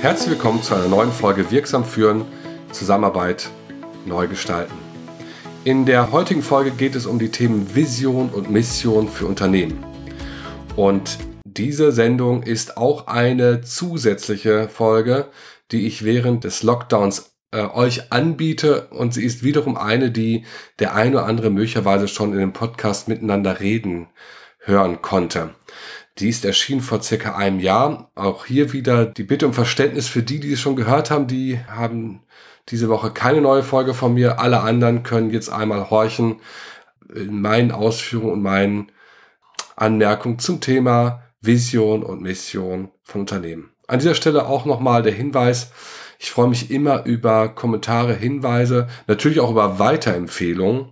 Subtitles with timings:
[0.00, 2.24] Herzlich willkommen zu einer neuen Folge Wirksam führen,
[2.72, 3.50] Zusammenarbeit
[4.06, 4.72] neu gestalten.
[5.64, 9.84] In der heutigen Folge geht es um die Themen Vision und Mission für Unternehmen.
[10.76, 15.26] Und diese Sendung ist auch eine zusätzliche Folge,
[15.72, 20.44] die ich während des Lockdowns äh, euch anbiete und sie ist wiederum eine, die
[20.78, 24.08] der eine oder andere möglicherweise schon in dem Podcast miteinander reden
[24.58, 25.54] hören konnte.
[26.18, 28.10] Die ist erschienen vor circa einem Jahr.
[28.14, 31.26] Auch hier wieder die Bitte um Verständnis für die, die es schon gehört haben.
[31.26, 32.22] Die haben
[32.68, 34.38] diese Woche keine neue Folge von mir.
[34.38, 36.40] Alle anderen können jetzt einmal horchen
[37.14, 38.92] in meinen Ausführungen und meinen
[39.76, 43.70] Anmerkungen zum Thema Vision und Mission von Unternehmen.
[43.86, 45.70] An dieser Stelle auch nochmal der Hinweis,
[46.18, 50.90] ich freue mich immer über Kommentare, Hinweise, natürlich auch über Weiterempfehlungen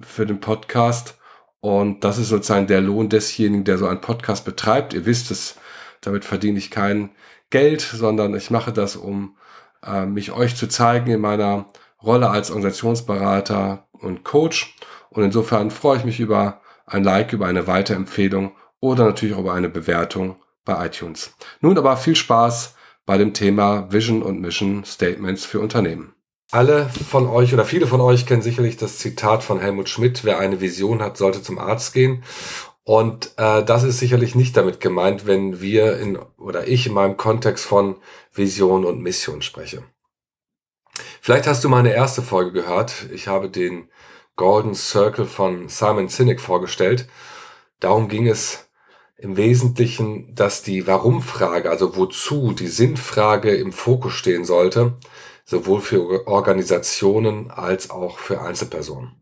[0.00, 1.18] für den Podcast.
[1.60, 4.94] Und das ist sozusagen der Lohn desjenigen, der so einen Podcast betreibt.
[4.94, 5.56] Ihr wisst es,
[6.00, 7.10] damit verdiene ich kein
[7.50, 9.36] Geld, sondern ich mache das, um
[9.84, 11.66] äh, mich euch zu zeigen in meiner
[12.02, 14.76] Rolle als Organisationsberater und Coach.
[15.10, 19.54] Und insofern freue ich mich über ein Like, über eine Weiterempfehlung oder natürlich auch über
[19.54, 21.34] eine Bewertung bei iTunes.
[21.60, 26.12] Nun aber viel Spaß bei dem Thema Vision und Mission Statements für Unternehmen.
[26.50, 30.38] Alle von euch oder viele von euch kennen sicherlich das Zitat von Helmut Schmidt, wer
[30.38, 32.22] eine Vision hat, sollte zum Arzt gehen.
[32.84, 37.16] Und äh, das ist sicherlich nicht damit gemeint, wenn wir in oder ich in meinem
[37.16, 37.96] Kontext von
[38.32, 39.82] Vision und Mission spreche.
[41.20, 43.06] Vielleicht hast du meine erste Folge gehört.
[43.12, 43.88] Ich habe den
[44.36, 47.08] Golden Circle von Simon Sinek vorgestellt.
[47.80, 48.65] Darum ging es
[49.18, 54.94] im Wesentlichen, dass die Warum-Frage, also wozu, die Sinnfrage im Fokus stehen sollte,
[55.44, 59.12] sowohl für Organisationen als auch für Einzelpersonen.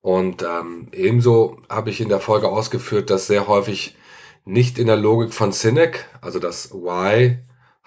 [0.00, 3.96] Und ähm, ebenso habe ich in der Folge ausgeführt, dass sehr häufig
[4.44, 7.38] nicht in der Logik von Sinek, also das Why,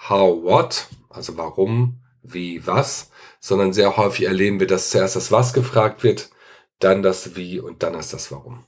[0.10, 5.54] How, What, also warum, wie, was, sondern sehr häufig erleben wir, dass zuerst das Was
[5.54, 6.30] gefragt wird,
[6.80, 8.66] dann das Wie und dann ist das Warum.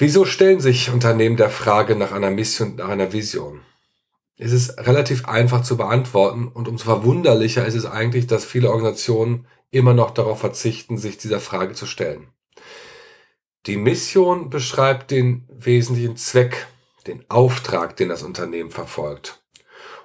[0.00, 3.62] Wieso stellen sich Unternehmen der Frage nach einer Mission, nach einer Vision?
[4.36, 9.48] Es ist relativ einfach zu beantworten und umso verwunderlicher ist es eigentlich, dass viele Organisationen
[9.72, 12.28] immer noch darauf verzichten, sich dieser Frage zu stellen.
[13.66, 16.68] Die Mission beschreibt den wesentlichen Zweck,
[17.08, 19.42] den Auftrag, den das Unternehmen verfolgt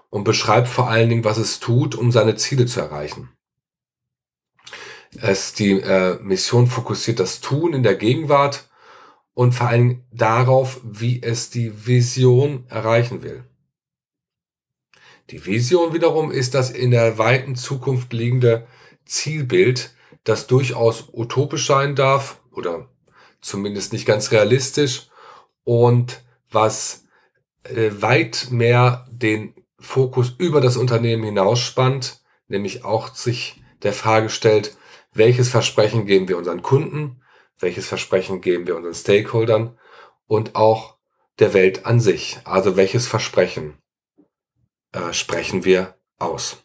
[0.10, 3.30] und beschreibt vor allen Dingen, was es tut, um seine Ziele zu erreichen.
[5.22, 8.68] Es, die äh, Mission fokussiert das Tun in der Gegenwart
[9.34, 13.44] und vor allem darauf, wie es die Vision erreichen will.
[15.30, 18.68] Die Vision wiederum ist das in der weiten Zukunft liegende
[19.06, 19.94] Zielbild,
[20.24, 22.90] das durchaus utopisch sein darf oder
[23.42, 25.08] zumindest nicht ganz realistisch
[25.64, 27.06] und was
[27.64, 34.78] äh, weit mehr den Fokus über das Unternehmen hinausspannt, nämlich auch sich der Frage stellt,
[35.14, 37.23] welches Versprechen geben wir unseren Kunden,
[37.64, 39.78] welches Versprechen geben wir unseren Stakeholdern
[40.28, 40.98] und auch
[41.40, 42.38] der Welt an sich.
[42.44, 43.78] Also welches Versprechen
[44.92, 46.64] äh, sprechen wir aus.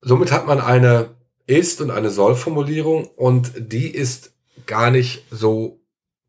[0.00, 4.32] Somit hat man eine Ist- und eine Soll-Formulierung und die ist
[4.66, 5.80] gar nicht so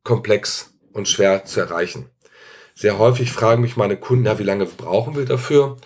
[0.03, 2.09] komplex und schwer zu erreichen.
[2.75, 5.77] Sehr häufig fragen mich meine Kunden, ja, wie lange brauchen wir dafür?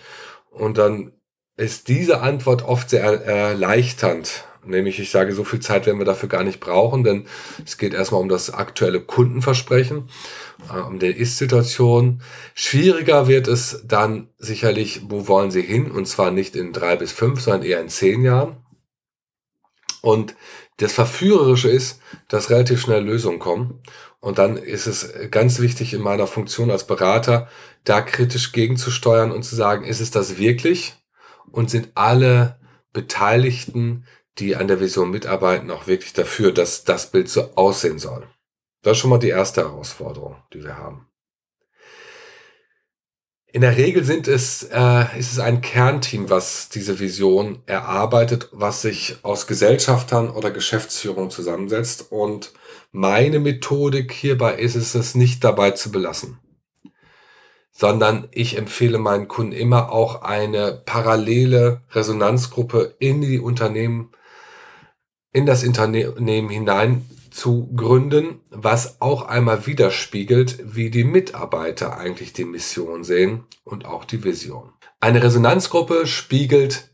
[0.50, 1.12] Und dann
[1.56, 6.28] ist diese Antwort oft sehr erleichternd Nämlich, ich sage, so viel Zeit werden wir dafür
[6.28, 7.26] gar nicht brauchen, denn
[7.64, 10.08] es geht erstmal um das aktuelle Kundenversprechen,
[10.72, 12.22] äh, um die Ist-Situation.
[12.54, 15.90] Schwieriger wird es dann sicherlich, wo wollen Sie hin?
[15.90, 18.56] Und zwar nicht in drei bis fünf, sondern eher in zehn Jahren.
[20.02, 20.34] Und
[20.78, 23.80] das Verführerische ist, dass relativ schnell Lösungen kommen.
[24.20, 27.48] Und dann ist es ganz wichtig in meiner Funktion als Berater,
[27.84, 30.94] da kritisch gegenzusteuern und zu sagen, ist es das wirklich?
[31.50, 32.58] Und sind alle
[32.92, 34.06] Beteiligten
[34.38, 38.26] die an der Vision mitarbeiten, auch wirklich dafür, dass das Bild so aussehen soll.
[38.82, 41.06] Das ist schon mal die erste Herausforderung, die wir haben.
[43.54, 48.82] In der Regel sind es, äh, ist es ein Kernteam, was diese Vision erarbeitet, was
[48.82, 52.10] sich aus Gesellschaftern oder Geschäftsführung zusammensetzt.
[52.10, 52.52] Und
[52.90, 56.40] meine Methodik hierbei ist es, es nicht dabei zu belassen,
[57.70, 64.10] sondern ich empfehle meinen Kunden immer auch eine parallele Resonanzgruppe in die Unternehmen
[65.34, 72.44] in das Unternehmen hinein zu gründen, was auch einmal widerspiegelt, wie die Mitarbeiter eigentlich die
[72.44, 74.70] Mission sehen und auch die Vision.
[75.00, 76.90] Eine Resonanzgruppe spiegelt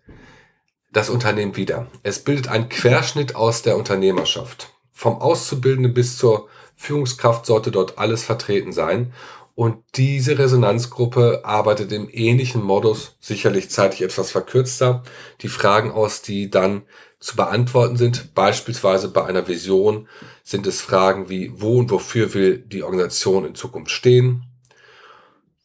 [0.91, 1.87] das Unternehmen wider.
[2.03, 4.73] Es bildet einen Querschnitt aus der Unternehmerschaft.
[4.93, 9.13] vom Auszubildenden bis zur Führungskraft sollte dort alles vertreten sein.
[9.55, 15.03] Und diese Resonanzgruppe arbeitet im ähnlichen Modus, sicherlich zeitlich etwas verkürzter,
[15.41, 16.83] die Fragen aus, die dann
[17.21, 18.35] zu beantworten sind.
[18.35, 20.09] Beispielsweise bei einer Vision
[20.43, 24.45] sind es Fragen wie, wo und wofür will die Organisation in Zukunft stehen?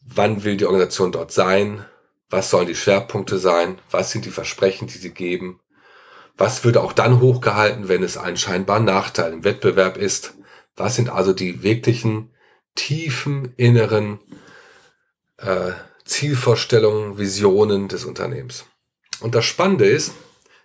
[0.02, 1.84] Wann will die Organisation dort sein?
[2.28, 3.78] Was sollen die Schwerpunkte sein?
[3.90, 5.60] Was sind die Versprechen, die sie geben?
[6.36, 10.34] Was würde auch dann hochgehalten, wenn es einen scheinbaren Nachteil im Wettbewerb ist?
[10.76, 12.30] Was sind also die wirklichen
[12.74, 14.20] tiefen inneren
[15.38, 15.72] äh,
[16.04, 18.66] Zielvorstellungen, Visionen des Unternehmens?
[19.20, 20.12] Und das Spannende ist,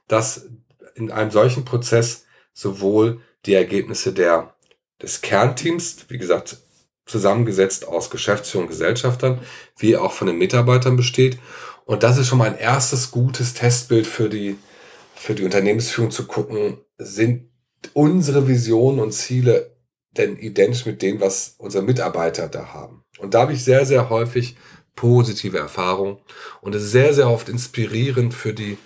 [0.09, 0.49] dass
[0.95, 4.55] in einem solchen Prozess sowohl die Ergebnisse der,
[5.01, 6.57] des Kernteams, wie gesagt,
[7.05, 9.39] zusammengesetzt aus Geschäftsführung und Gesellschaftern,
[9.77, 11.39] wie auch von den Mitarbeitern besteht.
[11.85, 14.57] Und das ist schon mal ein erstes gutes Testbild für die,
[15.15, 17.49] für die Unternehmensführung zu gucken, sind
[17.93, 19.75] unsere Visionen und Ziele
[20.11, 23.03] denn identisch mit dem, was unsere Mitarbeiter da haben.
[23.19, 24.55] Und da habe ich sehr, sehr häufig
[24.95, 26.17] positive Erfahrungen
[26.61, 28.77] und es ist sehr, sehr oft inspirierend für die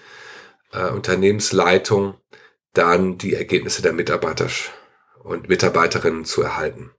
[0.75, 2.16] äh, Unternehmensleitung,
[2.74, 4.48] dann die Ergebnisse der Mitarbeiter
[5.24, 6.92] und Mitarbeiterinnen zu erhalten.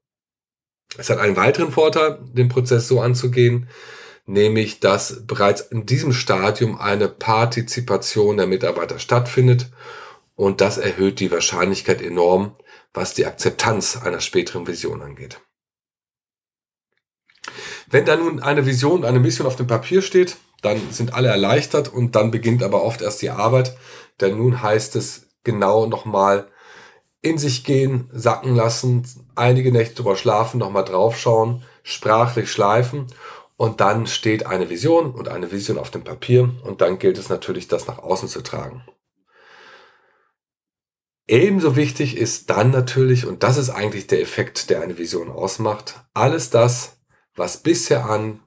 [0.99, 3.69] Es hat einen weiteren Vorteil, den Prozess so anzugehen,
[4.25, 9.71] nämlich dass bereits in diesem Stadium eine Partizipation der Mitarbeiter stattfindet
[10.35, 12.57] und das erhöht die Wahrscheinlichkeit enorm,
[12.93, 15.41] was die Akzeptanz einer späteren Vision angeht.
[17.89, 21.93] Wenn da nun eine Vision, eine Mission auf dem Papier steht, dann sind alle erleichtert
[21.93, 23.77] und dann beginnt aber oft erst die Arbeit,
[24.21, 26.49] denn nun heißt es genau nochmal
[27.23, 33.07] in sich gehen, sacken lassen, einige Nächte drüber schlafen, nochmal draufschauen, sprachlich schleifen
[33.57, 37.29] und dann steht eine Vision und eine Vision auf dem Papier und dann gilt es
[37.29, 38.85] natürlich, das nach außen zu tragen.
[41.29, 45.97] Ebenso wichtig ist dann natürlich, und das ist eigentlich der Effekt, der eine Vision ausmacht,
[46.15, 46.99] alles das,
[47.35, 48.41] was bisher an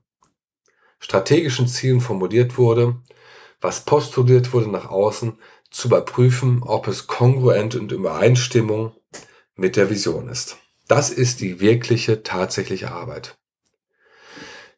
[1.00, 2.98] strategischen Zielen formuliert wurde,
[3.62, 5.38] was postuliert wurde nach außen,
[5.72, 8.94] zu überprüfen, ob es kongruent und in Übereinstimmung
[9.56, 10.58] mit der Vision ist.
[10.88, 13.38] Das ist die wirkliche, tatsächliche Arbeit.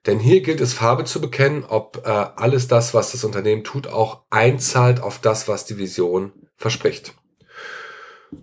[0.08, 3.88] Denn hier gilt es Farbe zu bekennen, ob äh, alles das, was das Unternehmen tut,
[3.88, 7.14] auch einzahlt auf das, was die Vision verspricht.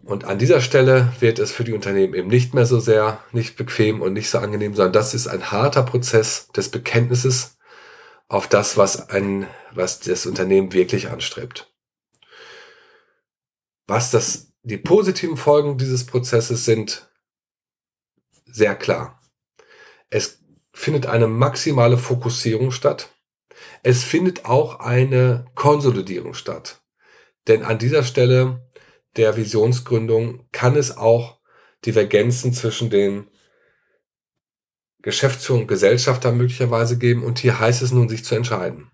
[0.05, 3.57] Und an dieser Stelle wird es für die Unternehmen eben nicht mehr so sehr nicht
[3.57, 7.58] bequem und nicht so angenehm, sondern das ist ein harter Prozess des Bekenntnisses
[8.29, 11.73] auf das, was ein, was das Unternehmen wirklich anstrebt.
[13.87, 17.11] Was das, die positiven Folgen dieses Prozesses sind,
[18.45, 19.21] sehr klar.
[20.11, 20.43] Es
[20.73, 23.11] findet eine maximale Fokussierung statt.
[23.83, 26.83] Es findet auch eine Konsolidierung statt.
[27.47, 28.69] Denn an dieser Stelle
[29.17, 31.41] der Visionsgründung kann es auch
[31.85, 33.31] Divergenzen zwischen den
[35.09, 38.91] Geschäftsführung und Gesellschafter möglicherweise geben und hier heißt es nun, sich zu entscheiden.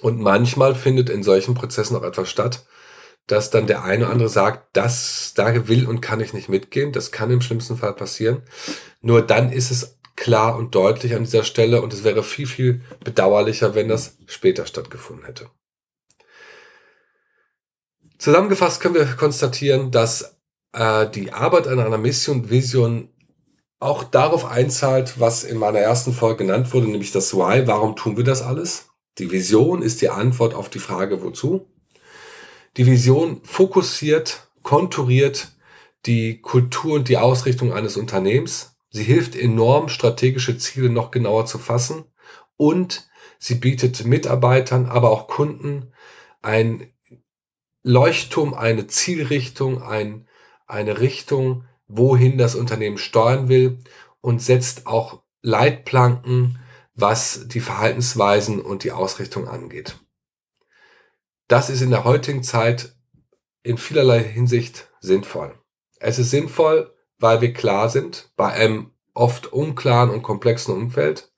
[0.00, 2.64] Und manchmal findet in solchen Prozessen auch etwas statt,
[3.26, 6.92] dass dann der eine oder andere sagt, das, da will und kann ich nicht mitgehen.
[6.92, 8.40] Das kann im schlimmsten Fall passieren.
[9.02, 12.80] Nur dann ist es klar und deutlich an dieser Stelle und es wäre viel, viel
[13.04, 15.50] bedauerlicher, wenn das später stattgefunden hätte.
[18.16, 20.38] Zusammengefasst können wir konstatieren, dass
[20.72, 23.10] äh, die Arbeit an einer Mission, Vision
[23.80, 27.66] auch darauf einzahlt, was in meiner ersten Folge genannt wurde, nämlich das Why.
[27.66, 28.90] Warum tun wir das alles?
[29.18, 31.66] Die Vision ist die Antwort auf die Frage, wozu.
[32.76, 35.48] Die Vision fokussiert, konturiert
[36.06, 38.76] die Kultur und die Ausrichtung eines Unternehmens.
[38.90, 42.04] Sie hilft enorm, strategische Ziele noch genauer zu fassen
[42.56, 43.08] und
[43.38, 45.92] sie bietet Mitarbeitern, aber auch Kunden
[46.42, 46.92] ein
[47.82, 50.28] Leuchtturm, eine Zielrichtung, ein,
[50.66, 53.78] eine Richtung, wohin das Unternehmen steuern will
[54.20, 56.58] und setzt auch Leitplanken,
[56.94, 59.98] was die Verhaltensweisen und die Ausrichtung angeht.
[61.48, 62.94] Das ist in der heutigen Zeit
[63.62, 65.54] in vielerlei Hinsicht sinnvoll.
[65.98, 71.32] Es ist sinnvoll, weil wir klar sind bei einem oft unklaren und komplexen Umfeld.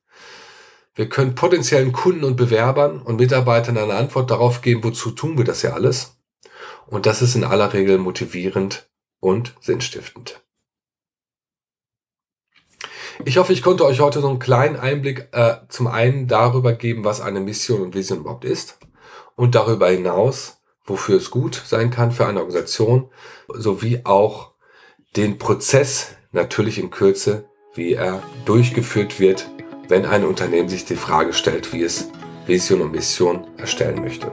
[0.95, 5.45] Wir können potenziellen Kunden und Bewerbern und Mitarbeitern eine Antwort darauf geben, wozu tun wir
[5.45, 6.19] das ja alles.
[6.87, 8.92] Und das ist in aller Regel motivierend
[9.23, 10.43] und sinnstiftend.
[13.25, 17.05] Ich hoffe, ich konnte euch heute so einen kleinen Einblick äh, zum einen darüber geben,
[17.05, 18.79] was eine Mission und Vision überhaupt ist
[19.37, 23.11] und darüber hinaus, wofür es gut sein kann für eine Organisation,
[23.49, 24.53] sowie auch
[25.15, 29.49] den Prozess natürlich in Kürze, wie er durchgeführt wird,
[29.89, 32.09] wenn ein Unternehmen sich die Frage stellt, wie es
[32.47, 34.33] Vision und Mission erstellen möchte.